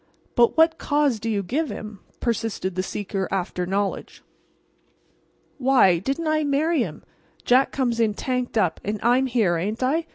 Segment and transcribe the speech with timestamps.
[0.33, 4.23] "But what cause do you give him?" persisted the seeker after knowledge.
[5.59, 7.03] "Why, didn't I marry him?
[7.45, 10.07] Jack comes in tanked up; and I'm here, ain't I?